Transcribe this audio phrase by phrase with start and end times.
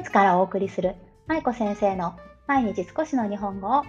[0.00, 0.94] イツからお送りする
[1.26, 3.82] 舞子先生の毎日少しの日本語を。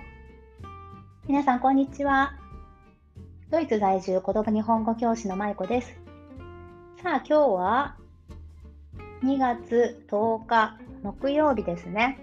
[1.25, 2.33] 皆さんこんにちは。
[3.49, 5.97] ドイツ在住子供日本語教師の舞子です。
[7.01, 7.95] さあ今日は
[9.23, 12.19] 2月10日木曜日ですね。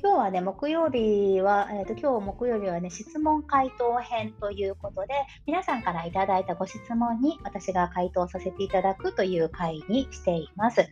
[0.00, 5.14] 今日はね、木曜日は、えーと、今日木曜日はね、質問回答編ということで、
[5.46, 10.88] 皆さんからいただいたご質問に私が回答させていただくという回にしています。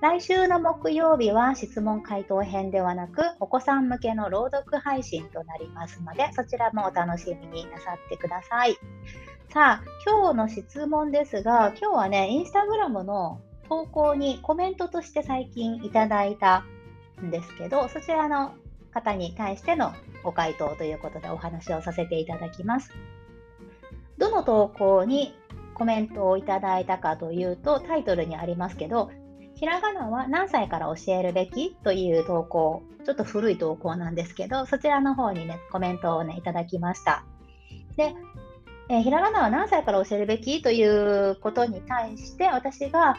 [0.00, 8.76] 来週の木曜日は質問回答編ではなく、お子さん向けの朗読配信となりますので、そちらもお楽しみになさってください。
[9.50, 16.64] さあ、今日の質問ですが、今日はね、インスタグラムの投稿にコメントとして最近いただいた
[17.22, 18.54] んですけど、そちらの
[18.92, 19.92] 方に対しての
[20.22, 22.92] ご回答ということでお話をさせていただきます。
[24.18, 25.34] どの投稿に
[25.74, 29.10] コメントをいただいたかというと、タイトルにありますけど、
[29.62, 37.24] ひらがなは何歳から教えるべきという投稿、ちょっと古い投稿なんですけど、そちらの方にね、コメントをね、いただきました。
[37.96, 38.12] で、
[38.88, 43.16] えー、ひらがなは何歳から教えるべきということに対して、私が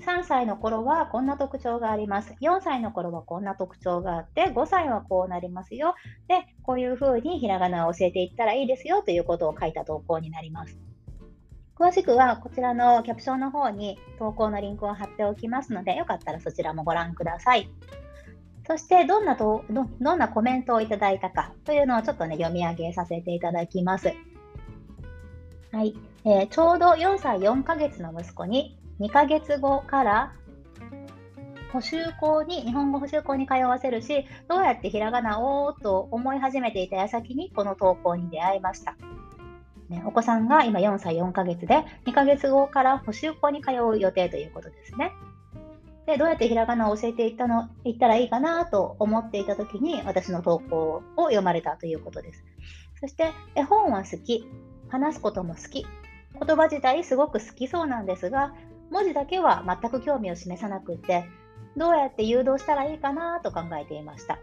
[0.00, 2.34] 3歳の頃はこんな特徴があります。
[2.40, 5.94] 4歳の頃はこんな特徴があって、5歳はこうなりますよ。
[6.26, 10.76] で、こういうふうにひらがなを教えていったらいいですよということを書いた投稿になります。
[11.78, 17.68] 詳しくはこちらのキャプションの方に投稿のリンクを貼っておきますので、よかったらそちらもご覧ください。
[18.66, 24.12] そしてどんなとど、どんなコメントをいただいたかというのをちょっとね、読み上げさせていただきます。
[25.70, 30.32] はい、えー、ちょうど4歳4ヶ月の息子に2ヶ月後から
[31.72, 38.96] 補習校に、日本語補習校に通わせるし、どうやってひらがなをと思い始めていた矢先にこの投稿に出会いました。
[39.88, 45.12] ね、お子さんが今4歳4ヶ月で、2ヶ月後から補習校に通う予定ということですね。
[46.06, 52.44] で、どうやってひらがなを教えていったの、いったらいいかなと思っていたときに、私の投稿を読まれたということです。
[53.00, 54.48] そして、絵本は好き、
[54.88, 55.86] 話すことも好き、
[56.40, 58.54] 言葉自体すごく好きそうなんですが、
[58.90, 61.24] 文字だけは全く興味を示さなくって、
[61.76, 64.38] どうやって誘導したらいいかなと考えていました。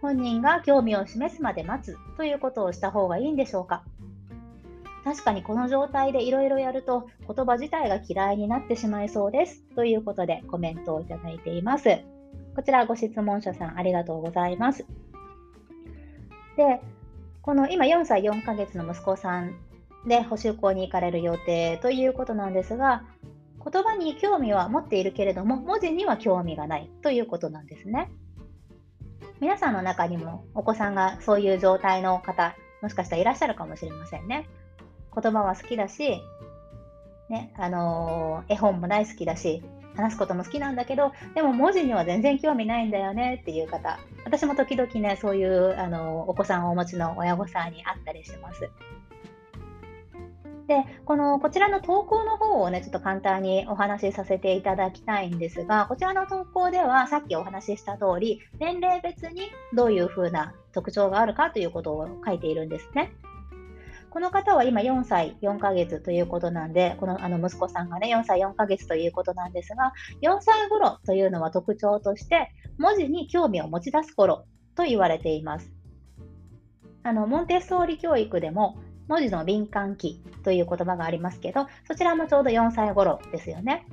[0.00, 3.82] 本人が興味を示すまで待つということをした方がいいんでしょうか？
[5.08, 12.00] 確かにこの状態でいろいろやると言葉自体が嫌いになってしまいそうですということでコメントをいただいています。
[12.54, 14.84] こちらご質問者さんありがとうございます。
[16.58, 16.82] で、
[17.40, 19.54] この今4歳4ヶ月の息子さん
[20.06, 23.04] で補習校に行かれる予定ということなんですが、
[23.64, 28.10] 言葉に興味は持っているけれども、文字には興味がないということなんですね。
[29.40, 34.46] 皆さんの中にもお子さんがそういう状態の方、もしかしたらいらっしゃるかもしれませんね。
[35.14, 36.20] 言葉は好きだし、
[37.28, 39.62] ね、あのー、絵本も大好きだし、
[39.96, 48.70] 話すことも好きなんだけど、でも文字には全然興味ないんだよねっていう方、私も時々ね、そういう、あのー、お子さんをお持ちの親御さんに会ったりします。
[50.68, 63.12] で、この、こちらの投稿の方をね、ちょっと簡単にお話しさせていただきたいんですが、こちらの投稿では、さっきお話しした通り、年齢別にどういうふうな特徴があるかということを書いているんですね。
[64.10, 69.92] この方は今4歳4ヶ月ということなんで、このあの息子さんがね、4歳4ヶ月ということなんですが、
[70.22, 75.70] 4歳頃というのは特徴として、文字に興味を持ち出す頃と言われています。
[77.02, 78.76] あのモンテッソーリ教育でも
[79.08, 83.86] 文字の敏感期という言葉がありますけど、そちらもちょうど4歳頃ですよね。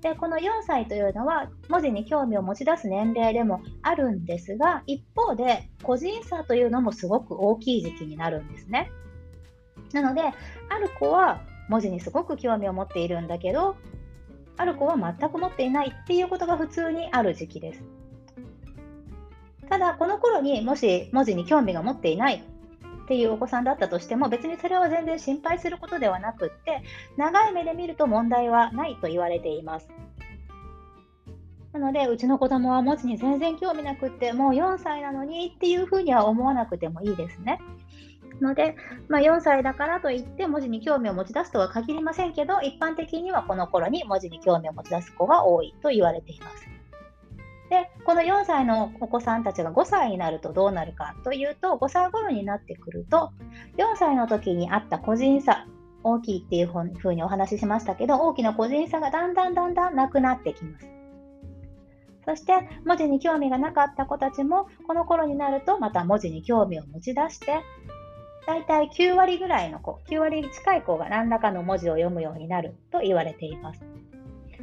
[0.00, 8.90] で、この4歳というのは文字に興味を持ち出す年齢でもあるんですが、一方で個人差というのもすごく大きい時期になるんですね。
[9.92, 10.28] なので、あ
[10.78, 13.76] る子は文字にすごく興味を持っているんだけど、
[14.56, 17.82] ある子は全く持っていないっていうことが普通にある時期です。
[19.68, 22.44] ただ、この頃にもし文字に興味が持っていない
[23.04, 26.82] っていうお子さんだったとしても別にそれは全然心配することではなくって
[27.16, 29.88] 長い目で見ると問題はないと言われています。
[31.72, 37.60] なので、うちの子供は文字に全然興味なくって、もう4歳なのにっていうふうには思わなくてもいいですね。
[38.42, 38.76] ので、
[39.08, 46.66] まあ、4歳だからといって文字に興味を持ち出すとは限りませんけど、一般的にはこの頃に文字に興味を持ち出す子が多いと言われています。
[47.70, 53.32] で、この4歳のお子さんたちが5歳になるとどうなるかというと、5歳頃になってくると、
[53.76, 55.66] 4歳の時にあった個人差、
[56.02, 61.00] 大きいっていうふうにお話ししましたけど、大きな個人差がだんだんだんだんなくなってきます。
[62.24, 62.52] そして
[62.84, 67.60] 文字に興味がなかった子たちもこの頃になるとまた文字に興味を持ち出して
[68.46, 73.84] だいたい9割ぐらいの子9割近い子が何らかの文字を読むようになると言われています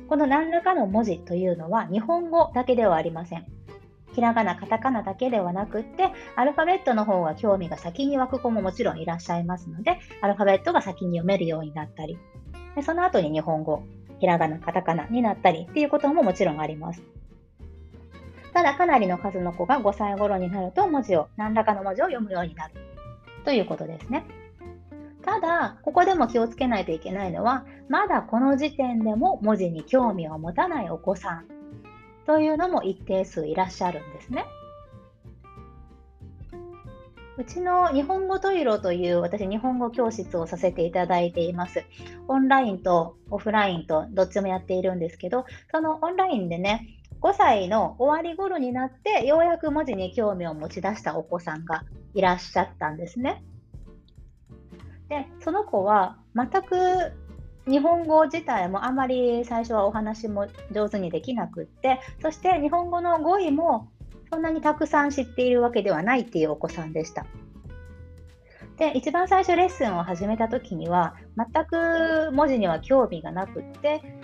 [0.07, 3.45] この何らかの文字というのは日本語だけではありません。
[4.13, 12.17] ひらがな、カタカナだけではなくって、アルファベットの方が興味が先に湧く子ももちろんいらっしゃいますので、アルファベットが先に読めるようになったり、
[12.75, 13.83] でその後に日本語、
[14.19, 17.03] ひらがな、カタカナになったりっていうことももちろんあります。
[18.53, 22.73] ただ、かなりの数の子が5歳頃になると文字を、何らかの文字を読むようになる
[23.47, 24.25] ということですね。
[25.23, 31.45] ただ、ここでも気をつけないといけないのは、まだこの時点でも文字に興味を持たないお子さん
[32.25, 34.43] というのも一定数いらっしゃるんですね。
[37.37, 41.85] うちの日本語トイロという私日本語教室をさせていただいています。
[42.27, 46.85] オンラインとオフラインとどっちもやっているんですけど、そのオンラインでね、
[47.21, 51.83] 5歳の終わり頃になってようやく文字に興味を持ち出したお子さんが
[52.13, 53.43] いらっしゃったんですね。
[55.09, 57.13] で、その子は全く
[57.69, 63.89] 日本語自体もあまり最初はお話も上手にできなくって、そして日本語の語彙も
[64.31, 67.25] そんなにたくさん知っているわけではないっていうお子さんでした。
[68.77, 74.16] で、一番最初レッスンを始めた時には、全く文字には興味がなくって、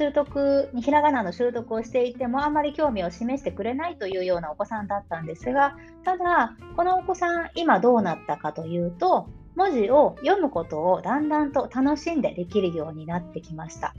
[0.00, 13.94] 習得、ひらがなの習得をしていてもあまり興味を示してくれないというようなお子さんだったんですが、ただ、このお子さん、今どうなったかというと、文字を読むことをだんだんと楽しんでできるようになってきました。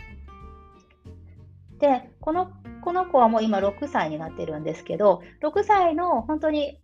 [1.78, 2.52] で、この
[2.82, 6.80] この子はもう今6歳になってるんですけど、6歳の本当に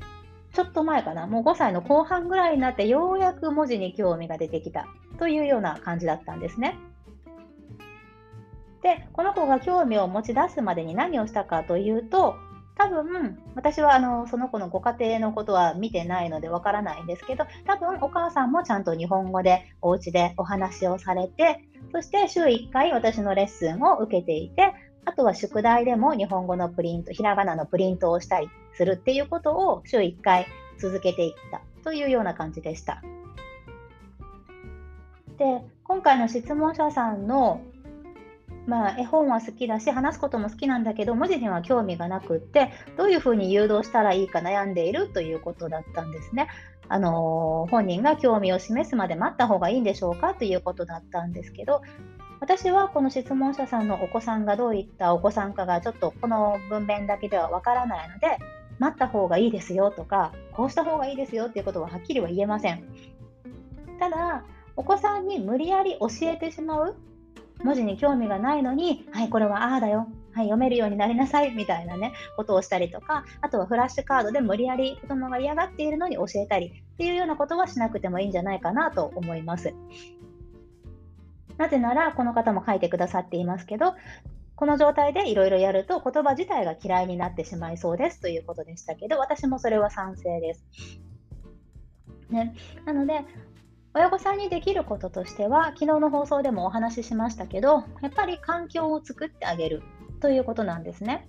[0.54, 4.86] ちょっと前かな、もう5歳の後半ぐらいになってようやく文字に興味が出てきた
[5.18, 6.78] というような感じだったんですね。
[8.82, 12.36] で、この子が興味を持ち出すまでに何をしたかというと、
[12.78, 24.74] 多分、私はあのその子のご家庭のことは見てないのでわからないんですけど、多分お母さんもちゃんと日本語でお家でお話をされて、そして週1回私のレッスンを受けていて、
[25.06, 30.46] あとは宿題でも日本語のプリント、ひらがなのプリントをしたりするっていうことを週1回
[30.78, 33.02] 続けていったというような感じでした。
[35.38, 37.62] で、今回の質問者さんの
[38.68, 46.50] まあ、絵本は好きだし話すことも好きなんだけど文字には興味がなくってどういうふうに誘導したらいいか悩んでいるということだったんですね。
[46.90, 51.82] あのー、本人が興味を示すまで待った方がいいんでしょうかということだったんですけど
[52.40, 58.38] 私はこの質問者さんのお子さんがどういったお子さんかがちょっとこの文面だけではわからないので
[58.80, 62.84] 待った方がいいですよとかこうした方がいいですよっていうことははっきりは言えません。
[64.00, 66.96] ただお子さんに無理やり教えてしまう
[67.64, 70.08] 文字に興味がないのに、はい、これはああだよ。
[70.34, 79.74] はい、読めるようになりなさいみたいなね、ことをしたりとか、あとはフラッシュカードで無理やり子供が嫌がっているのに教えたりっていうようなことはしなくてもいいんじゃないかなと思います。
[81.58, 83.96] なぜなら、この方も書いてくださっていますけど、
[84.56, 90.66] この状態でいろいろやると言葉自体が嫌いになってしまいそうですということでしたけど、私もそれは賛成です。
[92.30, 92.56] ね、
[92.86, 93.26] なので、
[93.98, 99.82] 親御さんにできることとしては、昨日の放送でもお話ししましたけど、やっぱり環境を作ってあげる
[100.22, 101.28] ということなんですね。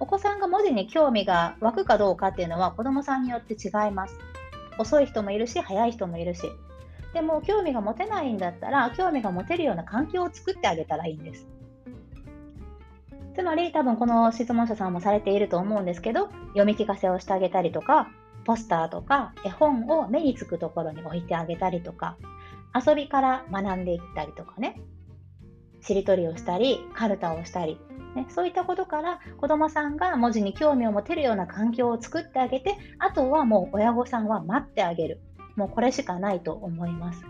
[0.00, 4.18] お子さんが文字に興味が湧くかどうかっていうのは子どもさんによって違います。
[4.78, 6.50] 遅い人もいるし、早い人もいるし。
[7.12, 11.46] でも興味が持てないんだったら、興味が持てるような環境を作ってあげたらいいんです。
[13.34, 18.08] つまり多分この質問者さんもされていると思うんですけど、読み聞かせをしてあげたりとか、
[18.44, 22.16] ポスターとか絵本を目につくところに置いてあげたりとか、
[22.74, 24.80] 遊びから学んでいったりとかね、
[25.80, 27.78] しりとりをしたり、カルタをしたり、
[28.14, 35.20] ね、そういったことから子どもさんが文字に興味を持てるような環境を作ってあげて、あとはもう親御さんは待ってあげる。
[35.56, 37.24] もうこれしかないと思います。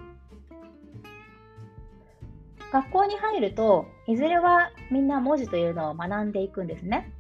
[2.73, 7.12] 学校に入るといずれはみんな文字というのを学んでいくんですね。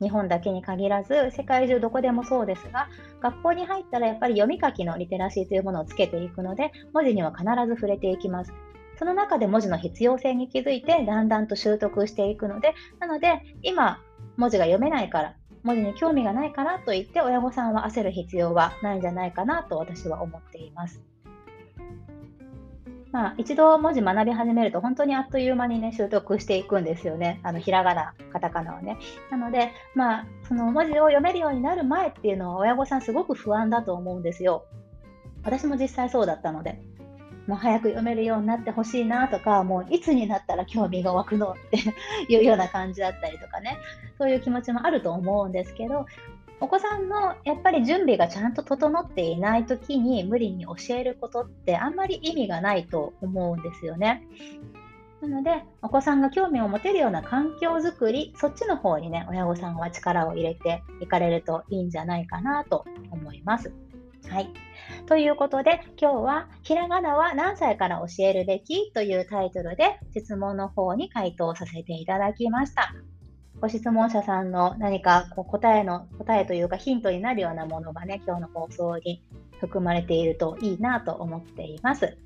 [0.00, 2.88] 日本だけに限らず世界中どこでもそうですが
[3.20, 8.52] 学校に入ったらやっぱり読み書きのリテラシーというものをつけていくので文字には必ず触れていきます。
[8.98, 13.98] その中で文字の必要性に気づいてだんだんと習得していくのでなので今
[14.36, 15.34] 文字が読めないから
[15.64, 21.00] 文字に興味がないからといって親御さんは焦る必要はないんじゃないかなと私は思っています。
[23.12, 27.40] まあ、一度文字学び始めると本当にあっという間にね習得していくんですよね。
[27.42, 28.98] あのひらがなカタカナをね。
[29.30, 34.64] なのでまあその文字を読めるようになる前っていうのは親御さんすごく不安だと思うんですよ。
[35.44, 36.80] 私も実際そうだったので。
[37.46, 43.78] もう早く読めるようになってほしいなとかもういつになったら興味が湧くのっていうような感じだったりとかね。
[44.16, 46.06] そういう気持ちもあると思うんですけど
[46.62, 54.22] お子さんのやっぱり準備がちゃんと整っていない時に無理に教えることってあんまり意味がないと思うんですよね。
[55.20, 63.72] なので、お子さんが興味を持てるような環境づくり、そっちの方にね、親御さんは力を入れていかれるといいんじゃないかなと思います。
[64.28, 64.48] はい。
[65.06, 72.94] ということで、今日は、ひらがなは何歳から教えるべきというタイトルで質問の方に回答させていただきました。
[73.62, 79.22] ご質問者さんの何かこう答えの、答えというかヒントになるようなものがね、今日の放送に
[79.60, 82.18] 含まれているといいなと思っています。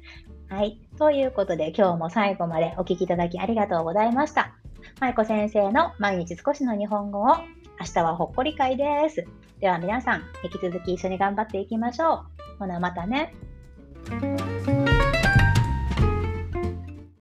[0.49, 0.81] はい。
[0.99, 4.55] ということで、今日も最後までお聴きいただきありがとうございました。
[4.99, 9.27] 舞子先生の毎日少しの日本語を明日はほっこり会です。
[9.61, 12.25] では皆さん、引き続き一緒に頑張っていきましょ
[12.57, 12.59] う。
[12.61, 13.35] ほな、またね。